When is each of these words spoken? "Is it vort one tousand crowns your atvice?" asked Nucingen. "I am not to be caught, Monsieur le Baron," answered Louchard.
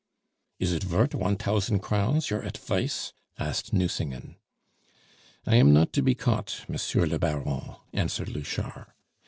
"Is 0.57 0.71
it 0.73 0.81
vort 0.81 1.13
one 1.13 1.35
tousand 1.35 1.81
crowns 1.81 2.31
your 2.31 2.41
atvice?" 2.41 3.13
asked 3.37 3.71
Nucingen. 3.71 4.35
"I 5.45 5.57
am 5.57 5.73
not 5.73 5.93
to 5.93 6.01
be 6.01 6.15
caught, 6.15 6.65
Monsieur 6.67 7.05
le 7.05 7.19
Baron," 7.19 7.75
answered 7.93 8.29
Louchard. 8.29 8.87